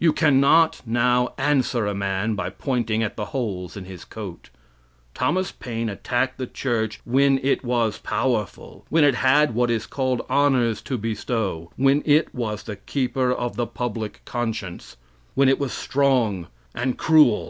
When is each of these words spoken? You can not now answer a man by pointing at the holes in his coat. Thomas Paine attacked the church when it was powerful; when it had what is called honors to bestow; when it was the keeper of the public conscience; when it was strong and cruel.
You 0.00 0.12
can 0.12 0.40
not 0.40 0.82
now 0.86 1.34
answer 1.38 1.86
a 1.86 1.94
man 1.94 2.34
by 2.34 2.50
pointing 2.50 3.00
at 3.04 3.14
the 3.16 3.26
holes 3.26 3.76
in 3.76 3.84
his 3.84 4.04
coat. 4.04 4.50
Thomas 5.14 5.52
Paine 5.52 5.88
attacked 5.88 6.36
the 6.36 6.48
church 6.48 6.98
when 7.04 7.38
it 7.44 7.62
was 7.64 7.96
powerful; 7.96 8.84
when 8.88 9.04
it 9.04 9.14
had 9.14 9.54
what 9.54 9.70
is 9.70 9.86
called 9.86 10.26
honors 10.28 10.82
to 10.82 10.98
bestow; 10.98 11.70
when 11.76 12.02
it 12.04 12.34
was 12.34 12.64
the 12.64 12.74
keeper 12.74 13.30
of 13.32 13.54
the 13.54 13.68
public 13.68 14.20
conscience; 14.24 14.96
when 15.36 15.48
it 15.48 15.60
was 15.60 15.72
strong 15.72 16.48
and 16.74 16.98
cruel. 16.98 17.46